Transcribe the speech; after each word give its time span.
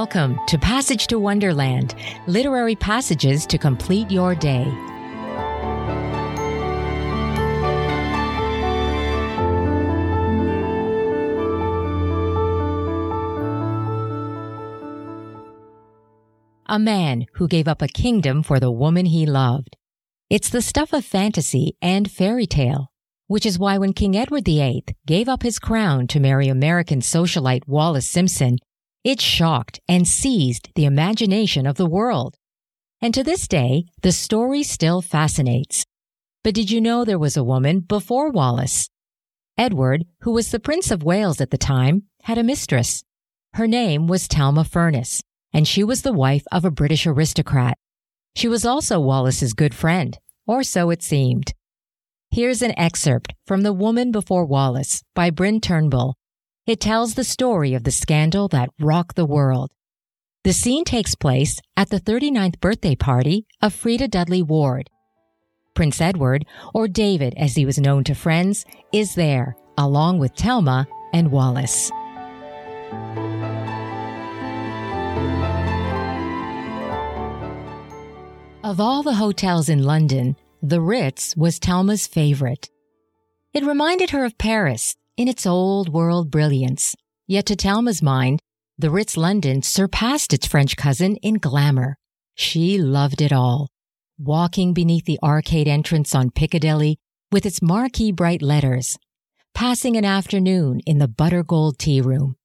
Welcome 0.00 0.38
to 0.48 0.58
Passage 0.58 1.06
to 1.06 1.18
Wonderland, 1.18 1.94
literary 2.26 2.76
passages 2.76 3.46
to 3.46 3.56
complete 3.56 4.10
your 4.10 4.34
day. 4.34 4.66
A 16.66 16.78
man 16.78 17.24
who 17.36 17.48
gave 17.48 17.66
up 17.66 17.80
a 17.80 17.88
kingdom 17.88 18.42
for 18.42 18.60
the 18.60 18.70
woman 18.70 19.06
he 19.06 19.24
loved. 19.24 19.78
It's 20.28 20.50
the 20.50 20.60
stuff 20.60 20.92
of 20.92 21.06
fantasy 21.06 21.74
and 21.80 22.10
fairy 22.10 22.46
tale, 22.46 22.88
which 23.28 23.46
is 23.46 23.58
why 23.58 23.78
when 23.78 23.94
King 23.94 24.14
Edward 24.14 24.44
VIII 24.44 24.84
gave 25.06 25.26
up 25.26 25.42
his 25.42 25.58
crown 25.58 26.06
to 26.08 26.20
marry 26.20 26.48
American 26.48 27.00
socialite 27.00 27.66
Wallis 27.66 28.06
Simpson, 28.06 28.58
it 29.04 29.20
shocked 29.20 29.80
and 29.88 30.06
seized 30.06 30.70
the 30.74 30.84
imagination 30.84 31.66
of 31.66 31.76
the 31.76 31.86
world. 31.86 32.36
And 33.00 33.12
to 33.14 33.22
this 33.22 33.46
day, 33.46 33.84
the 34.02 34.12
story 34.12 34.62
still 34.62 35.02
fascinates. 35.02 35.84
But 36.42 36.54
did 36.54 36.70
you 36.70 36.80
know 36.80 37.04
there 37.04 37.18
was 37.18 37.36
a 37.36 37.44
woman 37.44 37.80
before 37.80 38.30
Wallis? 38.30 38.88
Edward, 39.58 40.04
who 40.20 40.32
was 40.32 40.50
the 40.50 40.60
Prince 40.60 40.90
of 40.90 41.02
Wales 41.02 41.40
at 41.40 41.50
the 41.50 41.58
time, 41.58 42.04
had 42.22 42.38
a 42.38 42.42
mistress. 42.42 43.02
Her 43.54 43.66
name 43.66 44.06
was 44.06 44.26
Thelma 44.26 44.64
Furness, 44.64 45.22
and 45.52 45.66
she 45.66 45.82
was 45.82 46.02
the 46.02 46.12
wife 46.12 46.44
of 46.52 46.64
a 46.64 46.70
British 46.70 47.06
aristocrat. 47.06 47.78
She 48.34 48.48
was 48.48 48.66
also 48.66 49.00
Wallis's 49.00 49.54
good 49.54 49.74
friend, 49.74 50.18
or 50.46 50.62
so 50.62 50.90
it 50.90 51.02
seemed. 51.02 51.54
Here's 52.30 52.60
an 52.60 52.78
excerpt 52.78 53.32
from 53.46 53.62
The 53.62 53.72
Woman 53.72 54.12
Before 54.12 54.44
Wallis 54.44 55.02
by 55.14 55.30
Bryn 55.30 55.60
Turnbull. 55.60 56.16
It 56.66 56.80
tells 56.80 57.14
the 57.14 57.22
story 57.22 57.74
of 57.74 57.84
the 57.84 57.92
scandal 57.92 58.48
that 58.48 58.70
rocked 58.80 59.14
the 59.14 59.24
world. 59.24 59.70
The 60.42 60.52
scene 60.52 60.82
takes 60.82 61.14
place 61.14 61.60
at 61.76 61.90
the 61.90 62.00
39th 62.00 62.58
birthday 62.60 62.96
party 62.96 63.46
of 63.62 63.72
Freda 63.72 64.10
Dudley 64.10 64.42
Ward. 64.42 64.90
Prince 65.74 66.00
Edward, 66.00 66.44
or 66.74 66.88
David 66.88 67.34
as 67.36 67.54
he 67.54 67.64
was 67.64 67.78
known 67.78 68.02
to 68.02 68.16
friends, 68.16 68.64
is 68.92 69.14
there, 69.14 69.54
along 69.78 70.18
with 70.18 70.34
Thelma 70.34 70.88
and 71.12 71.30
Wallis. 71.30 71.92
Of 78.64 78.80
all 78.80 79.04
the 79.04 79.14
hotels 79.14 79.68
in 79.68 79.84
London, 79.84 80.34
the 80.60 80.80
Ritz 80.80 81.36
was 81.36 81.60
Thelma's 81.60 82.08
favorite. 82.08 82.70
It 83.52 83.64
reminded 83.64 84.10
her 84.10 84.24
of 84.24 84.36
Paris 84.36 84.96
in 85.16 85.28
its 85.28 85.46
old 85.46 85.88
world 85.88 86.30
brilliance. 86.30 86.94
Yet 87.26 87.46
to 87.46 87.56
Thelma's 87.56 88.02
mind, 88.02 88.40
the 88.78 88.90
Ritz 88.90 89.16
London 89.16 89.62
surpassed 89.62 90.34
its 90.34 90.46
French 90.46 90.76
cousin 90.76 91.16
in 91.16 91.34
glamour. 91.34 91.96
She 92.34 92.78
loved 92.78 93.22
it 93.22 93.32
all. 93.32 93.68
Walking 94.18 94.74
beneath 94.74 95.06
the 95.06 95.18
arcade 95.22 95.68
entrance 95.68 96.14
on 96.14 96.30
Piccadilly 96.30 96.98
with 97.32 97.46
its 97.46 97.62
marquee 97.62 98.12
bright 98.12 98.42
letters, 98.42 98.98
passing 99.54 99.96
an 99.96 100.04
afternoon 100.04 100.80
in 100.86 100.98
the 100.98 101.08
butter 101.08 101.42
gold 101.42 101.78
tea 101.78 102.00
room, 102.00 102.36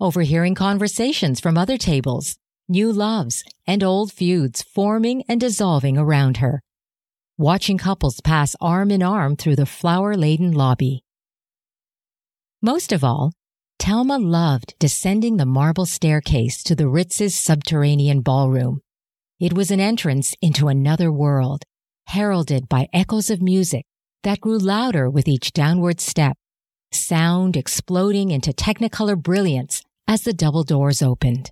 overhearing 0.00 0.54
conversations 0.54 1.40
from 1.40 1.56
other 1.56 1.76
tables, 1.76 2.36
new 2.68 2.90
loves 2.90 3.44
and 3.66 3.84
old 3.84 4.12
feuds 4.12 4.62
forming 4.62 5.22
and 5.28 5.40
dissolving 5.40 5.98
around 5.98 6.38
her, 6.38 6.60
watching 7.36 7.78
couples 7.78 8.20
pass 8.20 8.56
arm 8.60 8.90
in 8.90 9.02
arm 9.02 9.36
through 9.36 9.56
the 9.56 9.66
flower 9.66 10.16
laden 10.16 10.52
lobby. 10.52 11.03
Most 12.64 12.92
of 12.92 13.04
all, 13.04 13.34
Thelma 13.78 14.16
loved 14.16 14.74
descending 14.78 15.36
the 15.36 15.44
marble 15.44 15.84
staircase 15.84 16.62
to 16.62 16.74
the 16.74 16.88
Ritz's 16.88 17.34
subterranean 17.34 18.22
ballroom. 18.22 18.80
It 19.38 19.52
was 19.52 19.70
an 19.70 19.80
entrance 19.80 20.34
into 20.40 20.68
another 20.68 21.12
world, 21.12 21.64
heralded 22.06 22.66
by 22.66 22.88
echoes 22.90 23.28
of 23.28 23.42
music 23.42 23.84
that 24.22 24.40
grew 24.40 24.56
louder 24.56 25.10
with 25.10 25.28
each 25.28 25.52
downward 25.52 26.00
step, 26.00 26.38
sound 26.90 27.54
exploding 27.54 28.30
into 28.30 28.54
technicolor 28.54 29.22
brilliance 29.22 29.82
as 30.08 30.22
the 30.22 30.32
double 30.32 30.64
doors 30.64 31.02
opened. 31.02 31.50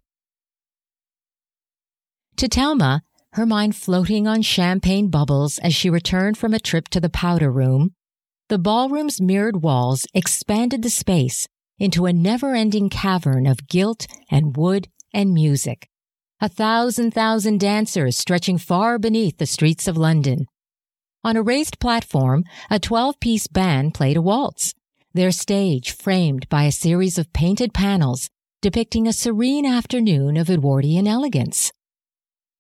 To 2.39 2.49
Thelma, 2.49 3.03
her 3.35 3.45
mind 3.45 3.77
floating 3.77 4.27
on 4.27 4.41
champagne 4.41 5.11
bubbles 5.11 5.59
as 5.59 5.75
she 5.75 5.91
returned 5.91 6.39
from 6.39 6.55
a 6.55 6.59
trip 6.59 6.89
to 6.89 7.01
the 7.01 7.11
powder 7.11 7.53
room, 7.53 7.93
the 8.53 8.59
ballroom's 8.59 9.19
mirrored 9.19 9.63
walls 9.63 10.07
expanded 10.13 10.83
the 10.83 10.91
space 10.91 11.49
into 11.79 12.05
a 12.05 12.13
never-ending 12.13 12.91
cavern 12.91 13.47
of 13.47 13.67
gilt 13.67 14.07
and 14.31 14.59
wood 14.59 14.89
and 15.15 15.33
music. 15.33 15.89
A 16.39 16.51
thousand 16.51 17.13
thousand 17.13 17.61
dancers 17.61 18.19
stretching 18.19 18.59
far 18.59 18.99
beneath 18.99 19.39
the 19.39 19.47
streets 19.47 19.89
of 19.89 19.97
London. 19.97 20.45
On 21.25 21.35
a 21.35 21.43
raised 21.43 21.81
platform, 21.81 22.45
a 22.69 22.79
12-piece 22.79 23.47
band 23.47 23.95
played 23.95 24.19
a 24.19 24.21
waltz, 24.21 24.75
their 25.15 25.31
stage 25.31 25.91
framed 25.91 26.47
by 26.51 26.65
a 26.65 26.73
series 26.73 27.17
of 27.17 27.33
painted 27.33 27.73
panels 27.73 28.29
depicting 28.61 29.07
a 29.09 29.15
serene 29.15 29.65
afternoon 29.65 30.37
of 30.37 30.51
Edwardian 30.51 31.09
elegance. 31.09 31.73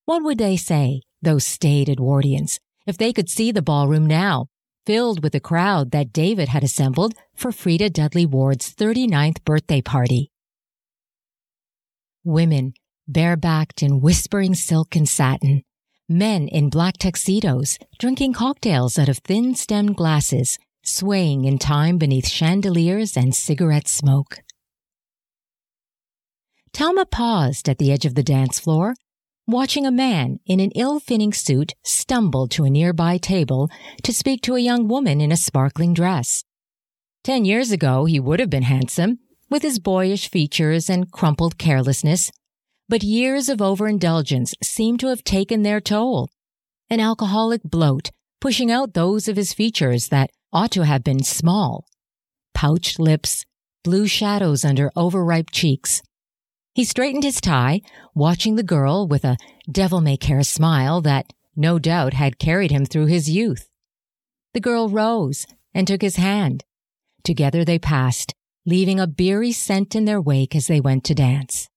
What 0.06 0.24
would 0.24 0.38
they 0.38 0.56
say, 0.56 1.02
those 1.20 1.46
staid 1.46 1.90
Edwardians, 1.90 2.60
if 2.86 2.96
they 2.96 3.12
could 3.12 3.28
see 3.28 3.52
the 3.52 3.60
ballroom 3.60 4.06
now, 4.06 4.46
filled 4.86 5.22
with 5.22 5.32
the 5.32 5.40
crowd 5.40 5.90
that 5.90 6.12
David 6.12 6.48
had 6.48 6.64
assembled 6.64 7.14
for 7.34 7.50
Freda 7.50 7.92
Dudley 7.92 8.26
Ward's 8.26 8.74
39th 8.74 9.44
birthday 9.44 9.80
party? 9.80 10.30
Women, 12.24 12.74
barebacked 13.10 13.82
in 13.82 14.00
whispering 14.00 14.54
silk 14.54 14.94
and 14.96 15.08
satin, 15.08 15.62
men 16.08 16.48
in 16.48 16.70
black 16.70 16.98
tuxedos 16.98 17.78
drinking 17.98 18.32
cocktails 18.32 18.98
out 18.98 19.08
of 19.08 19.18
thin 19.18 19.54
stemmed 19.54 19.96
glasses, 19.96 20.58
swaying 20.84 21.44
in 21.44 21.58
time 21.58 21.98
beneath 21.98 22.28
chandeliers 22.28 23.16
and 23.16 23.34
cigarette 23.34 23.88
smoke. 23.88 24.38
Thelma 26.72 27.06
paused 27.06 27.68
at 27.68 27.78
the 27.78 27.92
edge 27.92 28.06
of 28.06 28.14
the 28.14 28.22
dance 28.22 28.58
floor 28.58 28.94
watching 29.46 29.86
a 29.86 29.90
man 29.90 30.38
in 30.46 30.60
an 30.60 30.70
ill-fitting 30.72 31.32
suit 31.32 31.72
stumble 31.82 32.46
to 32.48 32.64
a 32.64 32.70
nearby 32.70 33.18
table 33.18 33.70
to 34.02 34.12
speak 34.12 34.42
to 34.42 34.54
a 34.54 34.60
young 34.60 34.88
woman 34.88 35.20
in 35.20 35.32
a 35.32 35.36
sparkling 35.36 35.94
dress. 35.94 36.44
Ten 37.24 37.44
years 37.44 37.70
ago, 37.72 38.04
he 38.04 38.20
would 38.20 38.40
have 38.40 38.50
been 38.50 38.62
handsome, 38.62 39.18
with 39.50 39.62
his 39.62 39.78
boyish 39.78 40.30
features 40.30 40.88
and 40.88 41.12
crumpled 41.12 41.58
carelessness, 41.58 42.30
but 42.88 43.02
years 43.02 43.48
of 43.48 43.60
overindulgence 43.60 44.54
seemed 44.62 45.00
to 45.00 45.08
have 45.08 45.24
taken 45.24 45.62
their 45.62 45.80
toll. 45.80 46.28
An 46.88 47.00
alcoholic 47.00 47.62
bloat 47.62 48.10
pushing 48.40 48.72
out 48.72 48.94
those 48.94 49.28
of 49.28 49.36
his 49.36 49.52
features 49.52 50.08
that 50.08 50.30
ought 50.52 50.72
to 50.72 50.84
have 50.84 51.04
been 51.04 51.22
small. 51.22 51.86
Pouched 52.54 52.98
lips, 52.98 53.44
blue 53.84 54.06
shadows 54.08 54.64
under 54.64 54.90
overripe 54.96 55.50
cheeks, 55.50 56.02
he 56.74 56.84
straightened 56.84 57.24
his 57.24 57.40
tie, 57.40 57.80
watching 58.14 58.56
the 58.56 58.62
girl 58.62 59.06
with 59.06 59.24
a 59.24 59.36
devil-may-care 59.70 60.42
smile 60.42 61.00
that 61.02 61.32
no 61.54 61.78
doubt 61.78 62.14
had 62.14 62.38
carried 62.38 62.70
him 62.70 62.84
through 62.84 63.06
his 63.06 63.30
youth. 63.30 63.68
The 64.54 64.60
girl 64.60 64.88
rose 64.88 65.46
and 65.74 65.86
took 65.86 66.02
his 66.02 66.16
hand. 66.16 66.64
Together 67.24 67.64
they 67.64 67.78
passed, 67.78 68.34
leaving 68.64 68.98
a 68.98 69.06
beery 69.06 69.52
scent 69.52 69.94
in 69.94 70.04
their 70.04 70.20
wake 70.20 70.56
as 70.56 70.66
they 70.66 70.80
went 70.80 71.04
to 71.04 71.14
dance. 71.14 71.68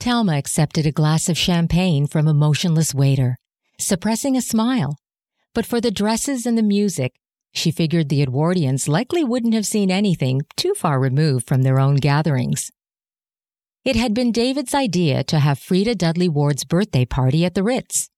Thelma 0.00 0.36
accepted 0.36 0.84
a 0.84 0.92
glass 0.92 1.28
of 1.28 1.38
champagne 1.38 2.08
from 2.08 2.26
a 2.26 2.34
motionless 2.34 2.92
waiter, 2.92 3.36
suppressing 3.78 4.36
a 4.36 4.42
smile. 4.42 4.96
But 5.54 5.66
for 5.66 5.80
the 5.80 5.90
dresses 5.90 6.44
and 6.44 6.58
the 6.58 6.62
music, 6.62 7.12
she 7.52 7.70
figured 7.70 8.08
the 8.08 8.22
Edwardians 8.22 8.88
likely 8.88 9.22
wouldn't 9.22 9.54
have 9.54 9.66
seen 9.66 9.90
anything 9.90 10.42
too 10.56 10.74
far 10.74 10.98
removed 10.98 11.46
from 11.46 11.62
their 11.62 11.78
own 11.78 11.96
gatherings. 11.96 12.70
It 13.84 13.96
had 13.96 14.14
been 14.14 14.32
David's 14.32 14.74
idea 14.74 15.24
to 15.24 15.40
have 15.40 15.58
Freda 15.58 15.96
Dudley 15.96 16.28
Ward's 16.28 16.64
birthday 16.64 17.04
party 17.04 17.44
at 17.44 17.54
the 17.54 17.62
Ritz. 17.62 18.08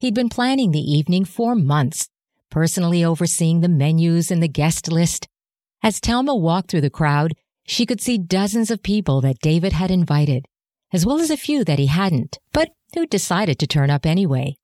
He'd 0.00 0.14
been 0.14 0.28
planning 0.28 0.72
the 0.72 0.80
evening 0.80 1.24
for 1.24 1.54
months, 1.54 2.08
personally 2.50 3.04
overseeing 3.04 3.60
the 3.60 3.68
menus 3.68 4.30
and 4.30 4.42
the 4.42 4.48
guest 4.48 4.90
list. 4.90 5.28
As 5.82 5.98
Thelma 5.98 6.34
walked 6.34 6.70
through 6.70 6.80
the 6.82 6.90
crowd, 6.90 7.34
she 7.66 7.86
could 7.86 8.00
see 8.00 8.18
dozens 8.18 8.70
of 8.70 8.82
people 8.82 9.20
that 9.20 9.38
David 9.38 9.72
had 9.72 9.90
invited, 9.90 10.46
as 10.92 11.06
well 11.06 11.20
as 11.20 11.30
a 11.30 11.36
few 11.36 11.64
that 11.64 11.78
he 11.78 11.86
hadn't, 11.86 12.38
but 12.52 12.70
who 12.94 13.06
decided 13.06 13.58
to 13.58 13.66
turn 13.66 13.90
up 13.90 14.04
anyway. 14.04 14.56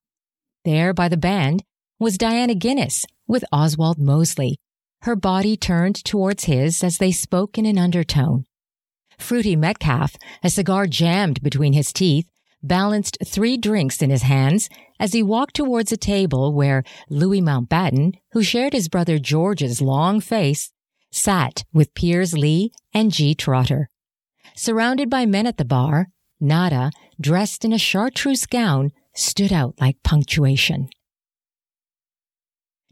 There 0.65 0.93
by 0.93 1.07
the 1.07 1.17
band 1.17 1.63
was 2.01 2.17
Diana 2.17 2.55
Guinness, 2.55 3.05
with 3.27 3.45
Oswald 3.51 3.99
Mosley, 3.99 4.57
her 5.03 5.15
body 5.15 5.55
turned 5.55 6.03
towards 6.03 6.45
his 6.45 6.83
as 6.83 6.97
they 6.97 7.11
spoke 7.11 7.59
in 7.59 7.67
an 7.67 7.77
undertone. 7.77 8.45
Fruity 9.19 9.55
Metcalfe, 9.55 10.15
a 10.43 10.49
cigar 10.49 10.87
jammed 10.87 11.43
between 11.43 11.73
his 11.73 11.93
teeth, 11.93 12.27
balanced 12.63 13.19
three 13.23 13.55
drinks 13.55 14.01
in 14.01 14.09
his 14.09 14.23
hands 14.23 14.67
as 14.99 15.13
he 15.13 15.21
walked 15.21 15.55
towards 15.55 15.91
a 15.91 15.95
table 15.95 16.51
where 16.51 16.83
Louis 17.07 17.39
Mountbatten, 17.39 18.15
who 18.31 18.41
shared 18.41 18.73
his 18.73 18.89
brother 18.89 19.19
George's 19.19 19.79
long 19.79 20.19
face, 20.21 20.71
sat 21.11 21.63
with 21.71 21.93
Piers 21.93 22.33
Legh 22.35 22.71
and 22.95 23.11
G. 23.11 23.35
Trotter. 23.35 23.91
Surrounded 24.55 25.07
by 25.07 25.27
men 25.27 25.45
at 25.45 25.57
the 25.57 25.65
bar, 25.65 26.07
Nada, 26.39 26.89
dressed 27.19 27.63
in 27.63 27.71
a 27.71 27.77
chartreuse 27.77 28.47
gown, 28.47 28.91
stood 29.13 29.53
out 29.53 29.75
like 29.79 30.01
punctuation. 30.03 30.89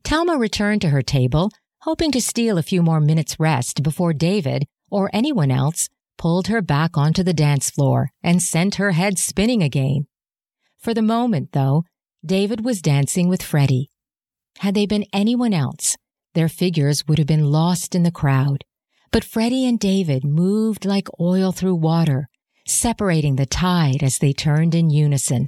Thelma 0.04 0.38
returned 0.38 0.82
to 0.82 0.90
her 0.90 1.02
table, 1.02 1.52
hoping 1.82 2.12
to 2.12 2.22
steal 2.22 2.58
a 2.58 2.64
few 2.64 2.82
more 2.82 3.00
minutes' 3.00 3.40
rest 3.40 3.84
before 3.84 4.14
David, 4.14 4.66
or 4.90 5.10
anyone 5.14 5.52
else, 5.52 5.90
pulled 6.18 6.48
her 6.48 6.62
back 6.62 6.98
onto 6.98 7.24
the 7.24 7.34
dance 7.34 7.70
floor 7.70 8.12
and 8.22 8.44
sent 8.44 8.76
her 8.76 8.92
head 8.92 9.18
spinning 9.18 9.64
again. 9.64 10.08
For 10.78 10.94
the 10.94 11.02
moment, 11.02 11.54
though, 11.54 11.86
David 12.26 12.66
was 12.66 12.82
dancing 12.82 13.30
with 13.30 13.42
Freddie. 13.42 13.90
Had 14.60 14.76
they 14.76 14.86
been 14.86 15.06
anyone 15.14 15.54
else, 15.54 15.96
their 16.34 16.50
figures 16.50 17.08
would 17.08 17.18
have 17.18 17.28
been 17.28 17.52
lost 17.52 17.96
in 17.96 18.04
the 18.04 18.12
crowd. 18.12 18.66
But 19.12 19.24
Freddie 19.24 19.66
and 19.66 19.80
David 19.80 20.24
moved 20.24 20.86
like 20.86 21.08
oil 21.20 21.52
through 21.52 21.76
water, 21.76 22.28
separating 22.68 23.38
the 23.38 23.46
tide 23.46 24.04
as 24.04 24.20
they 24.20 24.34
turned 24.34 24.76
in 24.76 24.90
unison. 24.90 25.48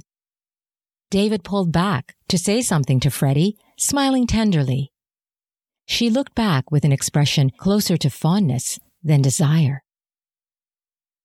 David 1.10 1.44
pulled 1.44 1.70
back 1.70 2.16
to 2.28 2.38
say 2.38 2.62
something 2.62 2.98
to 3.00 3.10
Freddie, 3.10 3.56
smiling 3.82 4.28
tenderly. 4.28 4.92
She 5.86 6.08
looked 6.08 6.36
back 6.36 6.70
with 6.70 6.84
an 6.84 6.92
expression 6.92 7.50
closer 7.50 7.96
to 7.96 8.08
fondness 8.10 8.78
than 9.02 9.20
desire. 9.20 9.82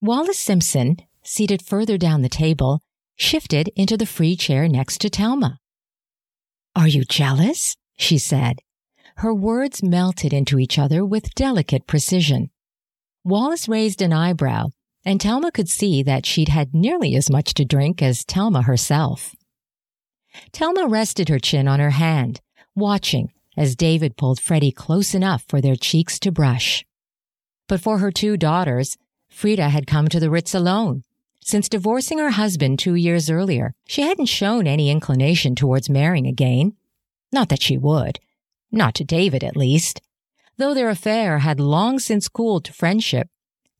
Wallis 0.01 0.39
Simpson, 0.39 0.97
seated 1.23 1.61
further 1.61 1.99
down 1.99 2.23
the 2.23 2.29
table, 2.29 2.81
shifted 3.15 3.69
into 3.75 3.95
the 3.95 4.07
free 4.07 4.35
chair 4.35 4.67
next 4.67 4.99
to 5.01 5.09
Thelma. 5.09 5.59
Are 6.75 6.87
you 6.87 7.03
jealous? 7.03 7.75
she 7.95 8.17
said. 8.17 8.59
Her 9.17 9.33
words 9.33 9.83
melted 9.83 10.33
into 10.33 10.57
each 10.57 10.79
other 10.79 11.05
with 11.05 11.35
delicate 11.35 11.85
precision. 11.85 12.49
Wallis 13.23 13.67
raised 13.67 14.01
an 14.01 14.13
eyebrow, 14.13 14.69
and 15.05 15.21
Thelma 15.21 15.51
could 15.51 15.69
see 15.69 16.01
that 16.03 16.25
she'd 16.25 16.49
had 16.49 16.73
nearly 16.73 17.15
as 17.15 17.29
much 17.29 17.53
to 17.55 17.65
drink 17.65 18.01
as 18.01 18.23
Thelma 18.23 18.63
herself. 18.63 19.35
Thelma 20.53 20.87
rested 20.87 21.29
her 21.29 21.39
chin 21.39 21.67
on 21.67 21.79
her 21.79 21.91
hand, 21.91 22.41
watching 22.77 23.31
as 23.57 23.75
David 23.75 24.15
pulled 24.15 24.39
Freddie 24.39 24.71
close 24.71 25.15
enough 25.15 25.43
for 25.47 25.59
their 25.59 25.75
cheeks 25.75 26.19
to 26.19 26.31
brush. 26.31 26.85
But 27.67 27.81
for 27.81 27.97
her 27.97 28.11
two 28.11 28.37
daughters, 28.37 28.97
Freda 29.29 29.69
had 29.69 29.87
come 29.87 30.07
to 30.07 30.19
the 30.19 30.29
Ritz 30.29 30.53
alone. 30.53 31.03
Since 31.41 31.69
divorcing 31.69 32.19
her 32.19 32.31
husband 32.31 32.77
two 32.77 32.95
years 32.95 33.29
earlier, 33.29 33.73
she 33.87 34.01
hadn't 34.01 34.27
shown 34.27 34.67
any 34.67 34.89
inclination 34.89 35.55
towards 35.55 35.89
marrying 35.89 36.27
again. 36.27 36.73
Not 37.31 37.49
that 37.49 37.61
she 37.61 37.77
would. 37.77 38.19
Not 38.71 38.95
to 38.95 39.03
David, 39.03 39.43
at 39.43 39.57
least. 39.57 40.01
Though 40.57 40.73
their 40.73 40.89
affair 40.89 41.39
had 41.39 41.59
long 41.59 41.99
since 41.99 42.27
cooled 42.27 42.65
to 42.65 42.73
friendship, 42.73 43.29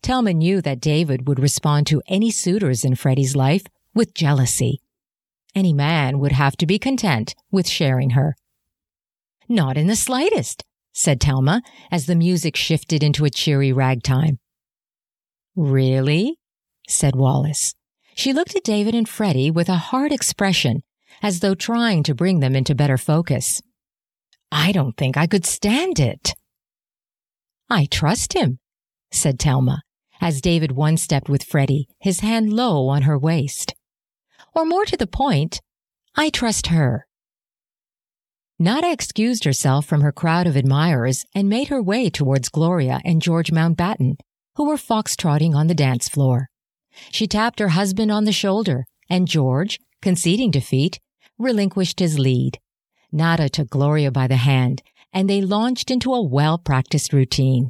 Thelma 0.01 0.33
knew 0.33 0.61
that 0.61 0.79
David 0.79 1.27
would 1.27 1.39
respond 1.39 1.87
to 1.87 2.01
any 2.07 2.31
suitors 2.31 2.85
in 2.85 2.95
Freddie's 2.95 3.35
life 3.35 3.63
with 3.93 4.13
jealousy. 4.13 4.79
Any 5.55 5.73
man 5.73 6.19
would 6.19 6.33
have 6.33 6.55
to 6.57 6.67
be 6.67 6.79
content 6.79 7.35
with 7.51 7.67
sharing 7.67 8.11
her. 8.11 8.35
Not 9.49 9.77
in 9.77 9.87
the 9.87 9.95
slightest, 9.95 10.63
said 10.93 11.19
Thelma 11.19 11.61
as 11.91 12.05
the 12.05 12.15
music 12.15 12.55
shifted 12.55 13.03
into 13.03 13.25
a 13.25 13.29
cheery 13.29 13.71
ragtime. 13.71 14.39
Really? 15.55 16.37
said 16.87 17.15
Wallis. 17.15 17.73
She 18.15 18.33
looked 18.33 18.55
at 18.55 18.63
David 18.63 18.95
and 18.95 19.07
Freddie 19.07 19.51
with 19.51 19.69
a 19.69 19.75
hard 19.75 20.11
expression, 20.11 20.83
as 21.21 21.39
though 21.39 21.55
trying 21.55 22.03
to 22.03 22.15
bring 22.15 22.39
them 22.39 22.55
into 22.55 22.75
better 22.75 22.97
focus. 22.97 23.61
I 24.51 24.71
don't 24.71 24.95
think 24.97 25.17
I 25.17 25.27
could 25.27 25.45
stand 25.45 25.99
it. 25.99 26.33
I 27.69 27.85
trust 27.85 28.33
him, 28.33 28.59
said 29.11 29.39
Thelma, 29.39 29.81
as 30.21 30.41
David 30.41 30.71
one 30.71 30.97
stepped 30.97 31.29
with 31.29 31.43
Freddie, 31.43 31.87
his 31.99 32.21
hand 32.21 32.53
low 32.53 32.87
on 32.87 33.03
her 33.03 33.17
waist. 33.17 33.73
Or 34.55 34.65
more 34.65 34.85
to 34.85 34.97
the 34.97 35.07
point, 35.07 35.61
I 36.15 36.29
trust 36.29 36.67
her. 36.67 37.06
Nada 38.59 38.91
excused 38.91 39.43
herself 39.43 39.85
from 39.85 40.01
her 40.01 40.11
crowd 40.11 40.47
of 40.47 40.57
admirers 40.57 41.25
and 41.35 41.47
made 41.47 41.67
her 41.67 41.81
way 41.81 42.09
towards 42.09 42.49
Gloria 42.49 42.99
and 43.05 43.21
George 43.21 43.51
Mountbatten, 43.51 44.17
who 44.55 44.67
were 44.67 44.77
foxtrotting 44.77 45.53
on 45.53 45.67
the 45.67 45.75
dance 45.75 46.09
floor. 46.09 46.49
She 47.11 47.27
tapped 47.27 47.59
her 47.59 47.69
husband 47.69 48.11
on 48.11 48.25
the 48.25 48.31
shoulder, 48.31 48.85
and 49.07 49.27
George, 49.27 49.79
conceding 50.01 50.49
defeat, 50.49 50.99
relinquished 51.37 51.99
his 51.99 52.17
lead. 52.17 52.57
Nada 53.11 53.47
took 53.47 53.69
Gloria 53.69 54.09
by 54.09 54.25
the 54.25 54.37
hand, 54.37 54.81
and 55.13 55.29
they 55.29 55.39
launched 55.39 55.91
into 55.91 56.11
a 56.11 56.23
well-practiced 56.23 57.13
routine. 57.13 57.69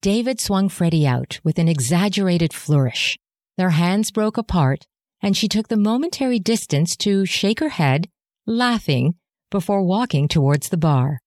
David 0.00 0.40
swung 0.40 0.68
Freddie 0.68 1.06
out 1.06 1.38
with 1.44 1.60
an 1.60 1.68
exaggerated 1.68 2.52
flourish. 2.52 3.16
Their 3.56 3.70
hands 3.70 4.10
broke 4.10 4.36
apart, 4.36 4.88
and 5.22 5.36
she 5.36 5.46
took 5.46 5.68
the 5.68 5.76
momentary 5.76 6.40
distance 6.40 6.96
to 6.96 7.24
shake 7.24 7.60
her 7.60 7.68
head, 7.68 8.08
laughing, 8.44 9.14
before 9.52 9.84
walking 9.84 10.26
towards 10.26 10.70
the 10.70 10.76
bar. 10.76 11.20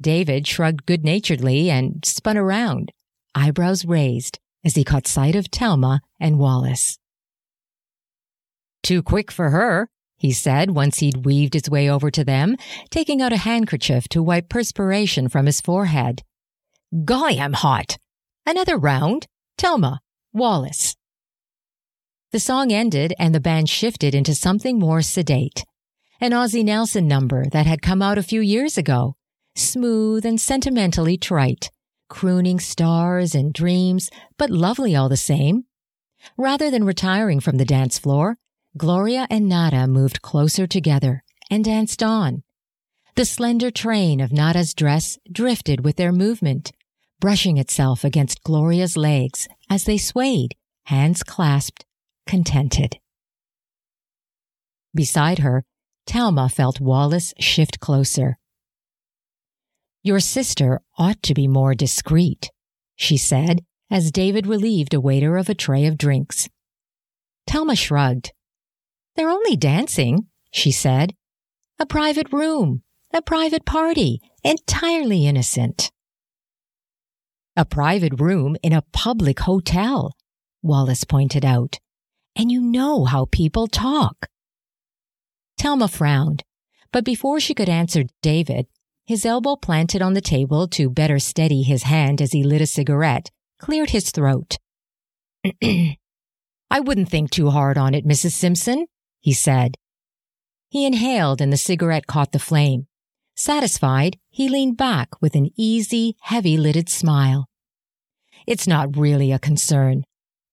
David 0.00 0.46
shrugged 0.46 0.86
good 0.86 1.04
naturedly 1.04 1.68
and 1.68 2.02
spun 2.04 2.38
around, 2.38 2.92
eyebrows 3.34 3.84
raised, 3.84 4.38
as 4.64 4.76
he 4.76 4.84
caught 4.84 5.06
sight 5.06 5.34
of 5.34 5.48
Thelma 5.48 6.00
and 6.18 6.38
Wallis. 6.38 6.98
Too 8.82 9.02
quick 9.02 9.30
for 9.30 9.50
her, 9.50 9.88
he 10.16 10.32
said 10.32 10.70
once 10.70 11.00
he'd 11.00 11.24
weaved 11.24 11.54
his 11.54 11.68
way 11.68 11.90
over 11.90 12.10
to 12.10 12.24
them, 12.24 12.56
taking 12.90 13.20
out 13.20 13.32
a 13.32 13.38
handkerchief 13.38 14.08
to 14.10 14.22
wipe 14.22 14.48
perspiration 14.48 15.28
from 15.28 15.46
his 15.46 15.60
forehead. 15.60 16.22
Golly, 17.04 17.40
I'm 17.40 17.54
hot. 17.54 17.98
Another 18.46 18.76
round. 18.78 19.26
Thelma, 19.58 20.00
Wallis. 20.32 20.94
The 22.30 22.40
song 22.40 22.72
ended 22.72 23.14
and 23.18 23.34
the 23.34 23.40
band 23.40 23.68
shifted 23.68 24.14
into 24.14 24.34
something 24.34 24.78
more 24.78 25.02
sedate. 25.02 25.64
An 26.22 26.32
Ozzie 26.32 26.62
Nelson 26.62 27.08
number 27.08 27.46
that 27.46 27.66
had 27.66 27.82
come 27.82 28.00
out 28.00 28.16
a 28.16 28.22
few 28.22 28.40
years 28.40 28.78
ago. 28.78 29.16
Smooth 29.56 30.24
and 30.24 30.40
sentimentally 30.40 31.16
trite. 31.16 31.72
Crooning 32.08 32.60
stars 32.60 33.34
and 33.34 33.52
dreams, 33.52 34.08
but 34.38 34.48
lovely 34.48 34.94
all 34.94 35.08
the 35.08 35.16
same. 35.16 35.64
Rather 36.36 36.70
than 36.70 36.84
retiring 36.84 37.40
from 37.40 37.56
the 37.56 37.64
dance 37.64 37.98
floor, 37.98 38.38
Gloria 38.76 39.26
and 39.30 39.48
Nada 39.48 39.88
moved 39.88 40.22
closer 40.22 40.64
together 40.64 41.24
and 41.50 41.64
danced 41.64 42.04
on. 42.04 42.44
The 43.16 43.24
slender 43.24 43.72
train 43.72 44.20
of 44.20 44.30
Nada's 44.32 44.74
dress 44.74 45.18
drifted 45.28 45.84
with 45.84 45.96
their 45.96 46.12
movement, 46.12 46.70
brushing 47.18 47.56
itself 47.56 48.04
against 48.04 48.44
Gloria's 48.44 48.96
legs 48.96 49.48
as 49.68 49.86
they 49.86 49.98
swayed, 49.98 50.54
hands 50.84 51.24
clasped, 51.24 51.84
contented. 52.28 53.00
Beside 54.94 55.40
her, 55.40 55.64
Thelma 56.06 56.48
felt 56.48 56.80
Wallis 56.80 57.32
shift 57.38 57.80
closer. 57.80 58.36
Your 60.02 60.20
sister 60.20 60.80
ought 60.98 61.22
to 61.22 61.34
be 61.34 61.46
more 61.46 61.74
discreet, 61.74 62.50
she 62.96 63.16
said 63.16 63.64
as 63.90 64.10
David 64.10 64.46
relieved 64.46 64.94
a 64.94 65.00
waiter 65.00 65.36
of 65.36 65.48
a 65.48 65.54
tray 65.54 65.86
of 65.86 65.98
drinks. 65.98 66.48
Thelma 67.46 67.76
shrugged. 67.76 68.32
They're 69.16 69.28
only 69.28 69.56
dancing, 69.56 70.26
she 70.50 70.72
said. 70.72 71.14
A 71.78 71.86
private 71.86 72.32
room, 72.32 72.82
a 73.12 73.20
private 73.20 73.66
party, 73.66 74.20
entirely 74.42 75.26
innocent. 75.26 75.90
A 77.54 77.64
private 77.64 78.18
room 78.18 78.56
in 78.62 78.72
a 78.72 78.84
public 78.92 79.40
hotel, 79.40 80.16
Wallis 80.62 81.04
pointed 81.04 81.44
out 81.44 81.78
and 82.36 82.50
you 82.50 82.60
know 82.60 83.04
how 83.04 83.26
people 83.26 83.66
talk. 83.66 84.28
Thelma 85.62 85.86
frowned, 85.86 86.42
but 86.90 87.04
before 87.04 87.38
she 87.38 87.54
could 87.54 87.68
answer 87.68 88.02
David, 88.20 88.66
his 89.06 89.24
elbow 89.24 89.54
planted 89.54 90.02
on 90.02 90.14
the 90.14 90.20
table 90.20 90.66
to 90.66 90.90
better 90.90 91.20
steady 91.20 91.62
his 91.62 91.84
hand 91.84 92.20
as 92.20 92.32
he 92.32 92.42
lit 92.42 92.60
a 92.60 92.66
cigarette, 92.66 93.30
cleared 93.60 93.90
his 93.90 94.10
throat. 94.10 94.58
I 95.62 96.80
wouldn't 96.80 97.10
think 97.10 97.30
too 97.30 97.50
hard 97.50 97.78
on 97.78 97.94
it, 97.94 98.04
Mrs. 98.04 98.32
Simpson, 98.32 98.86
he 99.20 99.32
said. 99.32 99.76
He 100.68 100.84
inhaled 100.84 101.40
and 101.40 101.52
the 101.52 101.56
cigarette 101.56 102.08
caught 102.08 102.32
the 102.32 102.40
flame. 102.40 102.88
Satisfied, 103.36 104.18
he 104.30 104.48
leaned 104.48 104.76
back 104.76 105.10
with 105.22 105.36
an 105.36 105.50
easy, 105.56 106.16
heavy-lidded 106.22 106.88
smile. 106.88 107.46
It's 108.48 108.66
not 108.66 108.96
really 108.96 109.30
a 109.30 109.38
concern. 109.38 110.02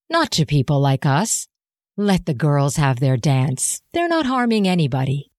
Not 0.08 0.30
to 0.34 0.46
people 0.46 0.80
like 0.80 1.08
us. 1.08 1.48
Let 2.02 2.26
the 2.26 2.34
girls 2.34 2.78
have 2.78 3.02
their 3.02 3.18
dance. 3.18 3.82
They're 3.92 4.08
not 4.08 4.26
harming 4.26 4.66
anybody. 4.66 5.34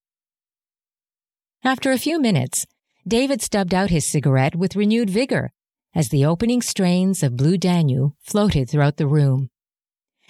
After 1.64 1.90
a 1.90 1.96
few 1.96 2.20
minutes, 2.20 2.66
David 3.08 3.40
stubbed 3.40 3.72
out 3.72 3.88
his 3.88 4.06
cigarette 4.06 4.54
with 4.54 4.76
renewed 4.76 5.08
vigor 5.08 5.52
as 5.94 6.10
the 6.10 6.26
opening 6.26 6.60
strains 6.60 7.22
of 7.22 7.34
Blue 7.34 7.56
Danube 7.56 8.12
floated 8.20 8.68
throughout 8.68 8.98
the 8.98 9.06
room. 9.06 9.48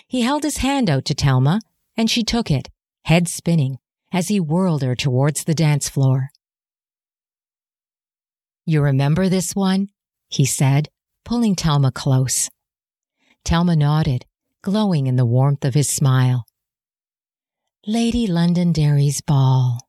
He 0.07 0.21
held 0.21 0.45
his 0.45 0.59
hand 0.59 0.89
out 0.89 1.05
to 1.07 1.15
Thelma, 1.15 1.59
and 1.97 2.09
she 2.09 2.23
took 2.23 2.49
it, 2.49 2.69
head 3.07 3.27
spinning, 3.27 3.79
as 4.13 4.29
he 4.29 4.39
whirled 4.39 4.85
her 4.85 4.95
towards 4.95 5.43
the 5.43 5.55
dance 5.55 5.89
floor. 5.89 6.29
You 8.67 8.83
remember 8.83 9.29
this 9.29 9.57
one? 9.57 9.89
he 10.29 10.45
said, 10.45 10.91
pulling 11.25 11.57
Thelma 11.57 11.91
close. 11.91 12.49
Thelma 13.45 13.75
nodded, 13.75 14.27
glowing 14.63 15.07
in 15.07 15.17
the 15.17 15.25
warmth 15.25 15.65
of 15.65 15.75
his 15.75 15.89
smile. 15.89 16.45
Lady 17.87 18.27
Londonderry's 18.27 19.23
ball. 19.23 19.81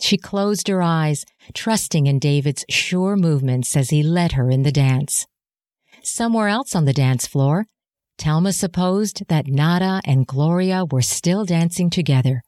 She 0.00 0.16
closed 0.16 0.68
her 0.68 0.80
eyes, 0.80 1.26
trusting 1.52 2.06
in 2.06 2.18
David's 2.18 2.64
sure 2.70 3.16
movements 3.16 3.76
as 3.76 3.90
he 3.90 4.02
led 4.02 4.32
her 4.32 4.50
in 4.50 4.62
the 4.62 4.72
dance. 4.72 5.26
Somewhere 6.02 6.48
else 6.48 6.74
on 6.74 6.86
the 6.86 6.94
dance 6.94 7.26
floor, 7.26 7.66
Thelma 8.16 8.54
supposed 8.54 9.28
that 9.28 9.46
Nada 9.46 10.00
and 10.04 10.26
Gloria 10.26 10.86
were 10.90 11.02
still 11.02 11.44
dancing 11.44 11.90
together. 11.90 12.42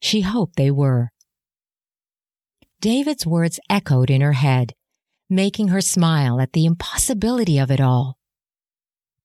She 0.00 0.22
hoped 0.22 0.56
they 0.56 0.70
were. 0.70 1.10
David's 2.80 3.26
words 3.26 3.60
echoed 3.68 4.10
in 4.10 4.22
her 4.22 4.32
head, 4.32 4.72
making 5.28 5.68
her 5.68 5.82
smile 5.82 6.40
at 6.40 6.54
the 6.54 6.64
impossibility 6.64 7.58
of 7.58 7.70
it 7.70 7.80
all. 7.80 8.16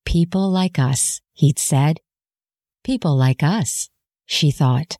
People 0.04 0.50
like 0.50 0.78
us, 0.78 1.21
he'd 1.32 1.58
said. 1.58 2.00
People 2.84 3.16
like 3.16 3.42
us, 3.42 3.88
she 4.26 4.50
thought, 4.50 4.96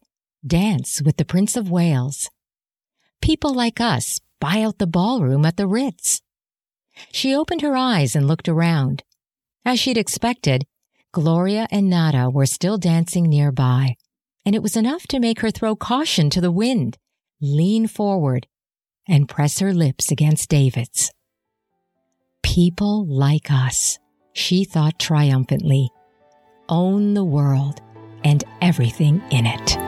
dance 0.46 1.02
with 1.02 1.16
the 1.16 1.24
Prince 1.24 1.56
of 1.56 1.70
Wales. 1.70 2.30
People 3.20 3.54
like 3.54 3.80
us 3.80 4.20
buy 4.40 4.62
out 4.62 4.78
the 4.78 4.86
ballroom 4.86 5.44
at 5.44 5.56
the 5.56 5.66
Ritz. 5.66 6.20
She 7.12 7.34
opened 7.34 7.62
her 7.62 7.76
eyes 7.76 8.14
and 8.14 8.26
looked 8.26 8.48
around. 8.48 9.02
As 9.64 9.78
she'd 9.78 9.96
expected, 9.96 10.64
Gloria 11.12 11.66
and 11.70 11.88
Nada 11.88 12.28
were 12.30 12.46
still 12.46 12.78
dancing 12.78 13.24
nearby, 13.24 13.96
and 14.44 14.54
it 14.54 14.62
was 14.62 14.76
enough 14.76 15.06
to 15.08 15.20
make 15.20 15.40
her 15.40 15.50
throw 15.50 15.76
caution 15.76 16.30
to 16.30 16.40
the 16.40 16.50
wind, 16.50 16.98
lean 17.40 17.86
forward, 17.86 18.46
and 19.06 19.28
press 19.28 19.58
her 19.58 19.72
lips 19.72 20.10
against 20.10 20.48
David's. 20.48 21.12
People 22.42 23.06
like 23.06 23.50
us, 23.50 23.98
she 24.32 24.64
thought 24.64 24.98
triumphantly, 24.98 25.90
own 26.72 27.12
the 27.12 27.22
world 27.22 27.82
and 28.24 28.42
everything 28.62 29.22
in 29.30 29.44
it. 29.46 29.78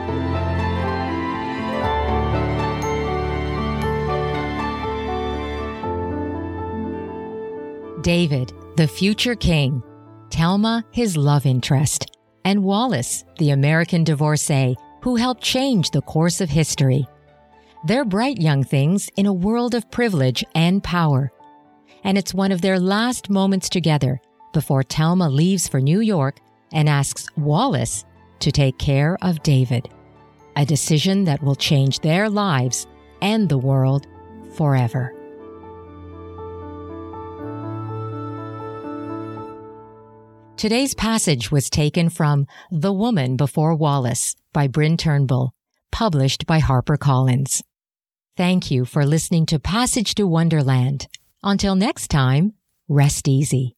David, 8.03 8.53
the 8.77 8.87
future 8.87 9.33
king, 9.33 9.81
Thelma, 10.29 10.85
his 10.91 11.17
love 11.17 11.47
interest, 11.47 12.15
and 12.43 12.63
Wallis, 12.63 13.25
the 13.39 13.49
American 13.49 14.03
divorcee 14.03 14.75
who 15.01 15.15
helped 15.15 15.41
change 15.41 15.89
the 15.89 16.03
course 16.03 16.39
of 16.39 16.49
history. 16.49 17.07
They're 17.87 18.05
bright 18.05 18.39
young 18.39 18.63
things 18.63 19.09
in 19.15 19.25
a 19.25 19.33
world 19.33 19.73
of 19.73 19.89
privilege 19.89 20.43
and 20.53 20.83
power. 20.83 21.31
And 22.03 22.15
it's 22.15 22.33
one 22.33 22.51
of 22.51 22.61
their 22.61 22.79
last 22.79 23.31
moments 23.31 23.69
together 23.69 24.21
before 24.53 24.83
Thelma 24.83 25.27
leaves 25.29 25.67
for 25.67 25.81
New 25.81 25.99
York 25.99 26.39
and 26.75 26.87
asks 26.87 27.25
Wallis 27.35 28.05
to 28.39 28.51
take 28.51 28.77
care 28.77 29.17
of 29.23 29.41
David. 29.41 29.89
A 30.55 30.65
decision 30.65 31.23
that 31.23 31.41
will 31.41 31.55
change 31.55 32.01
their 32.01 32.29
lives 32.29 32.85
and 33.21 33.49
the 33.49 33.57
world 33.57 34.05
forever. 34.55 35.13
Today's 40.57 40.93
passage 40.93 41.51
was 41.51 41.69
taken 41.69 42.09
from 42.09 42.47
The 42.71 42.93
Woman 42.93 43.35
Before 43.35 43.75
Wallis 43.75 44.35
by 44.53 44.67
Bryn 44.67 44.95
Turnbull, 44.95 45.53
published 45.91 46.45
by 46.45 46.59
HarperCollins. 46.59 47.61
Thank 48.37 48.71
you 48.71 48.85
for 48.85 49.05
listening 49.05 49.45
to 49.47 49.59
Passage 49.59 50.15
to 50.15 50.25
Wonderland. 50.25 51.07
Until 51.43 51.75
next 51.75 52.07
time, 52.07 52.53
rest 52.87 53.27
easy. 53.27 53.74